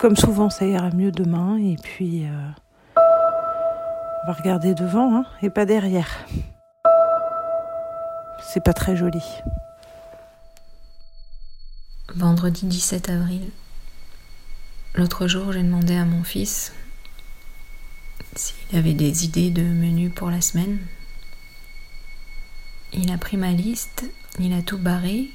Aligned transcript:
comme 0.00 0.16
souvent, 0.16 0.48
ça 0.48 0.64
ira 0.64 0.90
mieux 0.90 1.12
demain. 1.12 1.58
Et 1.58 1.76
puis, 1.76 2.24
euh, 2.24 2.48
on 2.96 4.26
va 4.26 4.32
regarder 4.32 4.74
devant 4.74 5.14
hein, 5.14 5.26
et 5.42 5.50
pas 5.50 5.66
derrière. 5.66 6.26
C'est 8.42 8.64
pas 8.64 8.72
très 8.72 8.96
joli. 8.96 9.22
Vendredi 12.14 12.66
17 12.66 13.10
avril. 13.10 13.50
L'autre 14.94 15.28
jour, 15.28 15.52
j'ai 15.52 15.62
demandé 15.62 15.94
à 15.94 16.04
mon 16.04 16.24
fils 16.24 16.72
s'il 18.34 18.78
avait 18.78 18.94
des 18.94 19.24
idées 19.24 19.50
de 19.50 19.62
menu 19.62 20.08
pour 20.08 20.30
la 20.30 20.40
semaine. 20.40 20.78
Il 22.92 23.12
a 23.12 23.18
pris 23.18 23.36
ma 23.36 23.52
liste, 23.52 24.04
il 24.40 24.52
a 24.52 24.62
tout 24.62 24.78
barré 24.78 25.28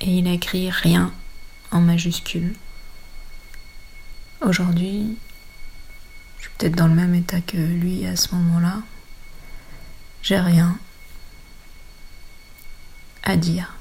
et 0.00 0.10
il 0.10 0.26
a 0.28 0.32
écrit 0.32 0.70
rien 0.70 1.12
en 1.70 1.80
majuscule. 1.80 2.54
Aujourd'hui, 4.42 5.16
je 6.36 6.42
suis 6.42 6.50
peut-être 6.58 6.76
dans 6.76 6.88
le 6.88 6.94
même 6.94 7.14
état 7.14 7.40
que 7.40 7.56
lui 7.56 8.06
à 8.06 8.16
ce 8.16 8.34
moment-là. 8.34 8.82
J'ai 10.22 10.38
rien 10.38 10.78
à 13.22 13.36
dire. 13.36 13.76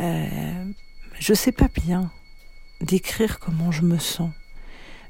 Euh, 0.00 0.64
je 1.18 1.34
sais 1.34 1.52
pas 1.52 1.68
bien 1.68 2.10
décrire 2.80 3.38
comment 3.38 3.70
je 3.72 3.82
me 3.82 3.98
sens. 3.98 4.30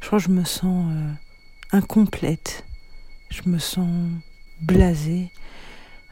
Je 0.01 0.07
crois 0.07 0.19
que 0.19 0.25
je 0.25 0.31
me 0.31 0.45
sens 0.45 0.93
euh, 0.93 1.13
incomplète. 1.73 2.65
Je 3.31 3.43
me 3.47 3.59
sens 3.59 4.11
blasée. 4.61 5.31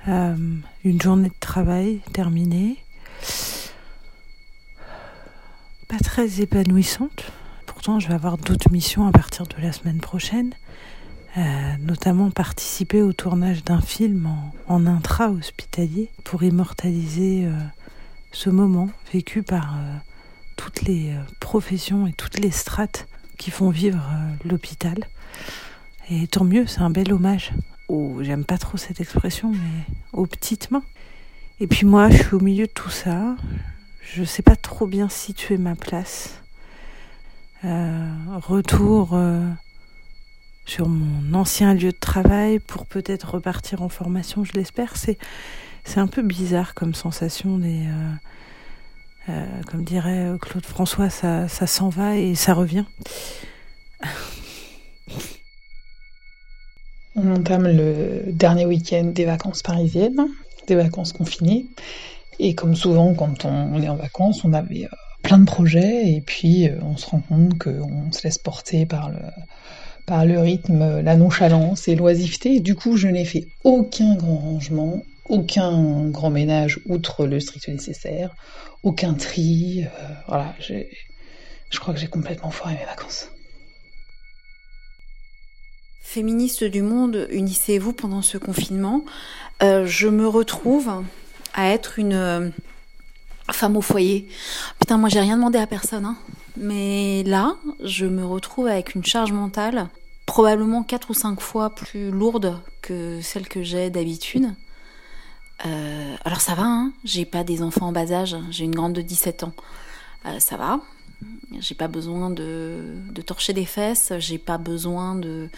Euh, 0.09 0.37
une 0.84 1.03
journée 1.03 1.31
de 1.31 1.41
travail 1.41 2.01
terminée. 2.12 2.77
Très 6.02 6.41
épanouissante. 6.41 7.32
Pourtant, 7.66 8.00
je 8.00 8.09
vais 8.09 8.14
avoir 8.14 8.39
d'autres 8.39 8.70
missions 8.70 9.06
à 9.06 9.12
partir 9.12 9.47
de 9.47 9.61
la 9.61 9.72
semaine 9.72 9.98
prochaine. 9.98 10.53
Euh, 11.36 11.41
notamment 11.83 12.30
participer 12.30 13.03
au 13.03 13.12
tournage 13.12 13.62
d'un 13.64 13.80
film 13.83 14.28
en, 14.69 14.86
intra-hospitalier 14.86 16.08
pour 16.25 16.42
immortaliser 16.42 17.44
euh, 17.44 17.53
ce 18.33 18.48
moment 18.48 18.88
vécu 19.12 19.42
par 19.42 19.75
euh, 19.77 19.97
toutes 20.56 20.83
les 20.83 21.12
professions 21.41 22.06
et 22.06 22.12
toutes 22.14 22.38
les 22.38 22.50
strates 22.50 23.06
qui 23.36 23.50
font 23.50 23.69
vivre 23.69 24.03
l'hôpital. 24.44 24.97
Et 26.08 26.27
tant 26.28 26.44
mieux, 26.44 26.66
c'est 26.66 26.81
un 26.81 26.91
bel 26.91 27.12
hommage. 27.12 27.53
aux- 27.88 28.22
j'aime 28.22 28.44
pas 28.44 28.56
trop 28.58 28.78
cette 28.78 29.00
expression, 29.00 29.53
mais 29.53 29.94
aux 30.14 30.27
petites 30.27 30.70
mains. 30.70 30.83
Et 31.60 31.66
puis 31.66 31.86
moi, 31.86 32.08
je 32.10 32.16
suis 32.22 32.34
au 32.34 32.41
milieu 32.41 32.66
de 32.66 32.72
tout 32.72 32.91
ça. 32.91 33.36
Je 34.15 34.23
sais 34.23 34.43
pas 34.43 34.57
trop 34.57 34.87
bien 34.87 35.09
situer 35.09 35.59
ma 35.59 35.75
place. 35.75 36.41
Euh, 37.65 38.09
retour 38.37 39.11
euh, 39.15 39.45
sur 40.65 40.89
mon 40.89 41.35
ancien 41.35 41.75
lieu 41.75 41.91
de 41.91 41.99
travail 41.99 42.61
pour 42.61 42.87
peut-être 42.87 43.34
repartir 43.34 43.83
en 43.83 43.89
formation, 43.89 44.45
je 44.45 44.53
l'espère. 44.53 44.97
C'est 44.97 45.19
c'est 45.84 45.99
un 46.01 46.07
peu 46.07 46.23
bizarre 46.23 46.75
comme 46.75 46.95
sensation 46.95 47.61
euh, 49.29 49.45
comme 49.67 49.84
dirait 49.84 50.33
Claude 50.41 50.65
François, 50.65 51.11
ça, 51.11 51.49
ça 51.49 51.67
s'en 51.67 51.89
va 51.89 52.17
et 52.17 52.34
ça 52.34 52.55
revient. 52.55 52.84
On 57.17 57.34
entame 57.34 57.67
le 57.67 58.33
dernier 58.33 58.67
week-end 58.67 59.05
des 59.05 59.25
vacances 59.25 59.62
parisiennes, 59.62 60.29
des 60.69 60.77
vacances 60.77 61.12
confinées. 61.12 61.67
Et 62.39 62.55
comme 62.55 62.75
souvent, 62.75 63.15
quand 63.15 63.45
on, 63.45 63.81
est 63.83 63.89
en 63.89 63.97
vacances, 63.97 64.45
on 64.45 64.53
avait 64.53 64.84
euh, 64.84 64.97
plein 65.23 65.39
de 65.39 65.45
projets 65.45 66.12
et 66.12 66.20
puis 66.20 66.69
euh, 66.69 66.78
on 66.83 66.97
se 66.97 67.06
rend 67.06 67.20
compte 67.20 67.59
qu'on 67.59 68.12
se 68.12 68.23
laisse 68.25 68.39
porter 68.39 68.87
par 68.87 69.11
le, 69.11 69.19
par 70.06 70.25
le 70.25 70.39
rythme, 70.39 71.01
la 71.01 71.17
nonchalance 71.17 71.89
et 71.89 71.97
l'oisiveté. 71.97 72.56
Et 72.56 72.60
du 72.60 72.75
coup, 72.75 72.97
je 72.97 73.09
n'ai 73.09 73.25
fait 73.25 73.47
aucun 73.65 74.15
grand 74.16 74.37
rangement, 74.37 75.03
aucun 75.28 76.09
grand 76.09 76.31
ménage 76.31 76.81
outre 76.87 77.27
le 77.27 77.41
strict 77.41 77.69
nécessaire, 77.69 78.34
aucun 78.83 79.15
tri. 79.15 79.84
euh, 79.84 80.09
voilà, 80.28 80.55
je 81.71 81.81
crois 81.81 81.94
que 81.94 82.00
j'ai 82.00 82.06
complètement 82.06 82.50
foiré 82.50 82.75
mes 82.75 82.84
vacances. 82.84 83.31
Féministes 86.16 86.65
du 86.65 86.83
monde, 86.83 87.27
unissez-vous 87.31 87.93
pendant 87.93 88.22
ce 88.22 88.39
confinement. 88.39 89.05
Euh, 89.62 89.87
je 89.87 90.06
me 90.06 90.27
retrouve 90.27 91.03
être 91.65 91.99
une 91.99 92.12
euh, 92.12 92.50
femme 93.50 93.77
au 93.77 93.81
foyer. 93.81 94.28
Putain, 94.78 94.99
moi 94.99 95.09
j'ai 95.09 95.21
rien 95.21 95.37
demandé 95.37 95.59
à 95.59 95.67
personne, 95.67 96.05
hein. 96.05 96.17
mais 96.56 97.22
là, 97.25 97.56
je 97.83 98.06
me 98.06 98.25
retrouve 98.25 98.67
avec 98.67 98.94
une 98.94 99.05
charge 99.05 99.33
mentale 99.33 99.89
probablement 100.27 100.83
quatre 100.83 101.11
ou 101.11 101.15
cinq 101.15 101.41
fois 101.41 101.71
plus 101.75 102.11
lourde 102.11 102.61
que 102.83 103.21
celle 103.22 103.49
que 103.49 103.62
j'ai 103.62 103.91
d'habitude. 103.91 104.53
Euh, 105.65 106.16
alors 106.25 106.41
ça 106.41 106.55
va, 106.55 106.65
hein. 106.65 106.93
j'ai 107.05 107.25
pas 107.25 107.45
des 107.45 107.62
enfants 107.62 107.87
en 107.87 107.93
bas 107.93 108.12
âge, 108.12 108.37
j'ai 108.50 108.65
une 108.65 108.75
grande 108.75 108.93
de 108.93 109.00
17 109.00 109.45
ans. 109.45 109.53
Euh, 110.27 110.39
ça 110.41 110.56
va, 110.56 110.81
j'ai 111.61 111.75
pas 111.75 111.89
besoin 111.89 112.28
de 112.31 113.22
torcher 113.25 113.53
des 113.55 113.65
fesses, 113.65 114.12
j'ai 114.19 114.39
pas 114.39 114.59
besoin 114.59 115.15
de 115.15 115.49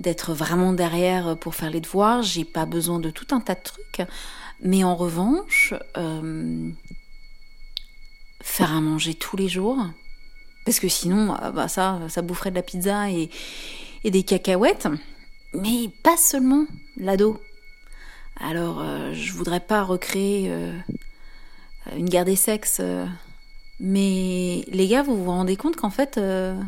d'être 0.00 0.34
vraiment 0.34 0.72
derrière 0.72 1.36
pour 1.36 1.54
faire 1.54 1.70
les 1.70 1.80
devoirs, 1.80 2.22
j'ai 2.22 2.44
pas 2.44 2.66
besoin 2.66 2.98
de 2.98 3.10
tout 3.10 3.34
un 3.34 3.40
tas 3.40 3.54
de 3.54 3.62
trucs. 3.62 4.02
Mais 4.62 4.84
en 4.84 4.96
revanche, 4.96 5.74
euh, 5.96 6.70
faire 8.42 8.74
à 8.74 8.80
manger 8.80 9.14
tous 9.14 9.36
les 9.36 9.48
jours, 9.48 9.78
parce 10.64 10.80
que 10.80 10.88
sinon, 10.88 11.36
euh, 11.42 11.50
bah 11.50 11.68
ça, 11.68 12.00
ça 12.08 12.22
boufferait 12.22 12.50
de 12.50 12.56
la 12.56 12.62
pizza 12.62 13.10
et, 13.10 13.30
des 14.04 14.22
cacahuètes, 14.22 14.88
mais 15.54 15.88
pas 16.02 16.16
seulement 16.18 16.66
l'ado. 16.98 17.40
Alors, 18.38 18.80
euh, 18.80 19.14
je 19.14 19.32
voudrais 19.32 19.60
pas 19.60 19.82
recréer 19.82 20.50
euh, 21.86 21.96
une 21.96 22.08
guerre 22.08 22.24
des 22.24 22.36
sexes, 22.36 22.78
euh, 22.80 23.06
mais 23.80 24.64
les 24.68 24.88
gars, 24.88 25.02
vous 25.02 25.16
vous 25.16 25.30
rendez 25.30 25.56
compte 25.56 25.76
qu'en 25.76 25.90
fait, 25.90 26.18
euh, 26.18 26.58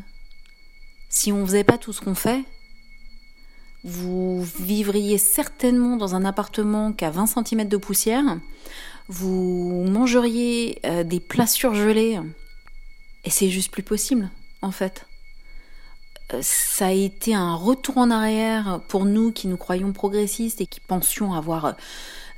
si 1.08 1.32
on 1.32 1.44
faisait 1.46 1.64
pas 1.64 1.78
tout 1.78 1.92
ce 1.92 2.00
qu'on 2.00 2.14
fait, 2.14 2.42
vous 3.86 4.42
vivriez 4.58 5.16
certainement 5.16 5.96
dans 5.96 6.16
un 6.16 6.24
appartement 6.24 6.92
qui 6.92 7.04
a 7.04 7.10
20 7.10 7.26
cm 7.26 7.68
de 7.68 7.76
poussière, 7.76 8.38
vous 9.08 9.84
mangeriez 9.88 10.80
euh, 10.84 11.04
des 11.04 11.20
plats 11.20 11.46
surgelés, 11.46 12.18
et 13.24 13.30
c'est 13.30 13.48
juste 13.48 13.70
plus 13.70 13.84
possible, 13.84 14.28
en 14.60 14.72
fait. 14.72 15.06
Euh, 16.34 16.40
Ça 16.42 16.86
a 16.86 16.90
été 16.90 17.32
un 17.32 17.54
retour 17.54 17.98
en 17.98 18.10
arrière 18.10 18.80
pour 18.88 19.04
nous 19.04 19.30
qui 19.30 19.46
nous 19.46 19.56
croyons 19.56 19.92
progressistes 19.92 20.60
et 20.60 20.66
qui 20.66 20.80
pensions 20.80 21.32
avoir 21.32 21.76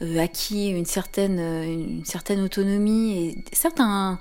euh, 0.03 0.19
acquis 0.19 0.69
une 0.69 0.85
certaine, 0.85 1.39
une 1.39 2.05
certaine 2.05 2.41
autonomie 2.41 3.17
et 3.17 3.45
certains 3.55 4.21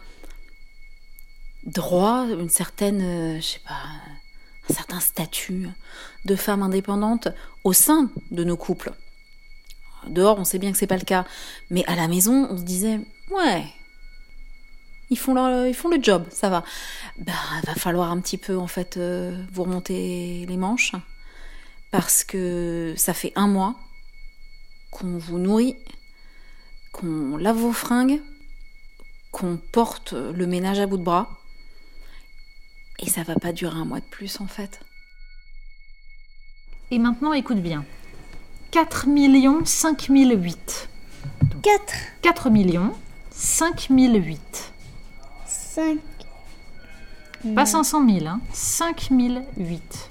droits, 1.66 2.26
une 2.40 2.50
certaine, 2.50 3.42
je 3.42 3.46
sais 3.46 3.62
pas, 3.68 3.76
un 4.70 4.74
certain 4.74 5.00
statut 5.00 5.68
de 6.26 6.36
femme 6.36 6.62
indépendante 6.62 7.30
au 7.64 7.74
sein 7.74 8.10
de 8.32 8.44
nos 8.44 8.58
couples. 8.58 8.92
Dehors, 10.08 10.40
on 10.40 10.44
sait 10.44 10.60
bien 10.60 10.72
que 10.72 10.78
c'est 10.78 10.88
pas 10.88 10.98
le 10.98 11.06
cas, 11.06 11.26
mais 11.70 11.86
à 11.86 11.96
la 11.96 12.08
maison, 12.08 12.48
on 12.50 12.58
se 12.58 12.64
disait 12.64 13.00
ouais, 13.32 13.66
ils 15.10 15.18
font 15.18 15.66
ils 15.66 15.74
font 15.74 15.90
le 15.90 16.02
job, 16.02 16.26
ça 16.30 16.50
va. 16.50 16.64
Bah, 17.18 17.34
va 17.66 17.76
falloir 17.76 18.12
un 18.12 18.20
petit 18.20 18.38
peu 18.38 18.58
en 18.58 18.68
fait 18.68 18.98
euh, 18.98 19.44
vous 19.52 19.64
remonter 19.64 20.46
les 20.48 20.58
manches 20.58 20.94
parce 21.92 22.24
que 22.24 22.94
ça 22.98 23.14
fait 23.14 23.32
un 23.36 23.48
mois 23.48 23.76
qu'on 24.92 25.18
vous 25.18 25.40
nourrit, 25.40 25.76
qu'on 26.92 27.38
lave 27.38 27.58
vos 27.58 27.72
fringues, 27.72 28.22
qu'on 29.32 29.58
porte 29.58 30.14
le 30.14 30.46
ménage 30.46 30.80
à 30.80 30.88
bout 30.88 30.98
de 30.98 31.04
bras. 31.04 31.30
Et 33.00 33.10
ça 33.10 33.24
va 33.24 33.36
pas 33.36 33.52
durer 33.52 33.78
un 33.78 33.86
mois 33.86 34.00
de 34.00 34.06
plus 34.06 34.40
en 34.42 34.48
fait. 34.48 34.80
Et 36.90 37.00
maintenant, 37.00 37.34
écoute 37.34 37.60
bien. 37.62 37.86
4 38.72 39.08
millions 39.08 39.64
5008. 39.66 40.90
4, 41.62 41.94
4 42.22 42.50
millions 42.50 42.94
5008. 43.32 44.74
5, 45.46 45.98
Pas 47.54 47.66
500 47.66 48.08
000, 48.10 48.26
hein. 48.28 48.42
5008. 48.52 50.10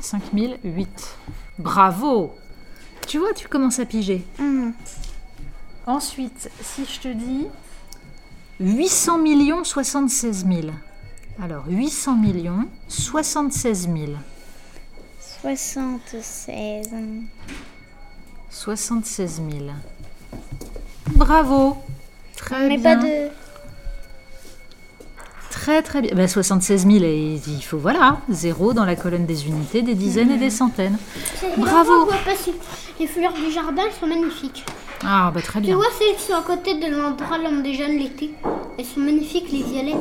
5008. 0.00 1.16
Bravo 1.58 2.34
Tu 3.06 3.18
vois, 3.18 3.32
tu 3.34 3.46
commences 3.46 3.78
à 3.78 3.86
piger. 3.86 4.26
Ensuite, 5.86 6.50
si 6.60 6.84
je 6.86 7.00
te 7.00 7.08
dis 7.08 7.46
800 8.60 9.18
millions 9.18 9.64
76 9.64 10.46
000. 10.46 10.60
Alors, 11.42 11.64
800 11.68 12.16
millions 12.16 12.64
76 12.88 13.88
000. 13.88 13.96
76. 15.42 16.88
76 18.50 19.40
000. 19.50 19.64
Bravo 21.16 21.76
Très 22.36 22.68
Mais 22.68 22.76
bien. 22.76 22.96
pas 22.96 23.02
de. 23.02 23.28
Très 25.50 25.82
très 25.82 26.02
bien. 26.02 26.14
Ben, 26.14 26.28
76 26.28 26.86
000, 26.86 27.04
et 27.04 27.40
il 27.46 27.62
faut 27.62 27.78
voilà, 27.78 28.18
zéro 28.30 28.72
dans 28.72 28.84
la 28.84 28.96
colonne 28.96 29.26
des 29.26 29.46
unités, 29.46 29.82
des 29.82 29.94
dizaines 29.94 30.30
et 30.30 30.38
des 30.38 30.48
centaines. 30.50 30.96
Bravo. 31.58 32.04
Ouais, 32.06 32.16
parce 32.24 32.42
que 32.44 32.50
les 32.98 33.06
fleurs 33.06 33.32
du 33.34 33.50
jardin 33.50 33.82
elles 33.86 33.92
sont 33.98 34.06
magnifiques. 34.06 34.64
Ah, 35.04 35.30
bah 35.34 35.40
très 35.42 35.60
Tu 35.60 35.66
bien. 35.66 35.76
vois 35.76 35.86
celles 35.98 36.16
qui 36.16 36.22
sont 36.22 36.34
à 36.34 36.42
côté 36.42 36.74
de 36.74 36.86
l'endroit 36.94 37.38
où 37.38 37.46
on 37.46 37.60
déjeune 37.62 37.98
l'été 37.98 38.32
Elles 38.78 38.84
sont 38.84 39.00
magnifiques, 39.00 39.50
les 39.50 39.62
violettes. 39.62 39.96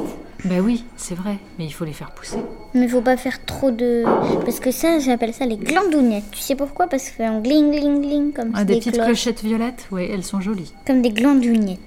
Ben 0.46 0.62
oui, 0.62 0.86
c'est 0.96 1.16
vrai, 1.16 1.38
mais 1.58 1.66
il 1.66 1.72
faut 1.72 1.84
les 1.86 1.92
faire 1.94 2.12
pousser. 2.12 2.40
Mais 2.74 2.88
faut 2.88 3.02
pas 3.02 3.18
faire 3.18 3.46
trop 3.46 3.72
de. 3.72 4.04
Parce 4.46 4.60
que 4.62 4.72
ça, 4.72 5.00
j'appelle 5.00 5.34
ça 5.34 5.46
les 5.46 5.58
glandounettes. 5.58 6.32
Tu 6.32 6.40
sais 6.40 6.56
pourquoi? 6.56 6.88
Parce 6.88 7.10
qu'elles 7.10 7.28
font 7.28 7.42
gling 7.42 7.72
gling 7.72 8.02
gling 8.02 8.32
comme 8.34 8.52
Ah, 8.54 8.64
des, 8.64 8.76
des 8.76 8.80
petites 8.80 8.94
cloches. 8.94 9.06
clochettes 9.08 9.44
violettes, 9.44 9.88
oui, 9.92 10.08
elles 10.10 10.24
sont 10.24 10.40
jolies. 10.40 10.72
Comme 10.88 11.02
des 11.02 11.10
glandounettes. 11.12 11.80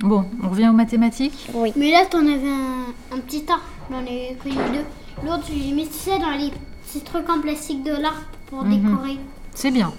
Bon, 0.00 0.26
on 0.44 0.48
revient 0.50 0.68
aux 0.68 0.72
mathématiques? 0.74 1.48
Oui. 1.54 1.72
Mais 1.76 1.90
là, 1.90 2.04
t'en 2.10 2.20
avais 2.20 2.48
un, 2.48 3.16
un 3.16 3.20
petit 3.20 3.42
tas. 3.44 3.60
J'en 3.90 4.04
ai 4.04 4.36
connu 4.42 4.56
deux. 4.74 5.26
L'autre, 5.26 5.44
j'ai 5.48 5.72
mis 5.72 5.86
ça 5.90 6.18
dans 6.18 6.32
les 6.32 6.50
petits 6.86 7.00
trucs 7.02 7.28
en 7.30 7.40
plastique 7.40 7.82
de 7.82 7.92
l'arbre 7.92 8.20
pour 8.46 8.62
Mhm. 8.62 8.76
décorer. 8.82 9.16
C'est 9.54 9.70
bien. 9.70 9.90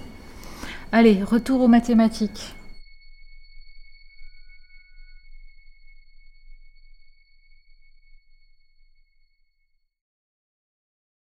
Allez, 0.91 1.21
retour 1.21 1.61
aux 1.61 1.67
mathématiques. 1.67 2.56